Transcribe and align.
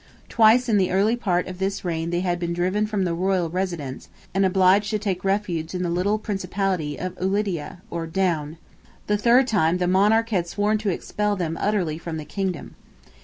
Twice 0.29 0.67
in 0.67 0.77
the 0.77 0.89
early 0.91 1.15
part 1.15 1.45
of 1.45 1.59
this 1.59 1.85
reign 1.85 2.09
they 2.09 2.21
had 2.21 2.39
been 2.39 2.53
driven 2.53 2.87
from 2.87 3.03
the 3.03 3.13
royal 3.13 3.51
residence, 3.51 4.09
and 4.33 4.43
obliged 4.43 4.89
to 4.89 4.97
take 4.97 5.23
refuge 5.23 5.75
in 5.75 5.83
the 5.83 5.91
little 5.91 6.17
principality 6.17 6.97
of 6.97 7.15
Ulidia 7.21 7.83
(or 7.91 8.07
Down); 8.07 8.57
the 9.05 9.15
third 9.15 9.45
time 9.47 9.77
the 9.77 9.85
monarch 9.85 10.29
had 10.29 10.47
sworn 10.47 10.79
to 10.79 10.89
expel 10.89 11.35
them 11.35 11.55
utterly 11.61 11.99
from 11.99 12.17
the 12.17 12.25
kingdom. 12.25 12.73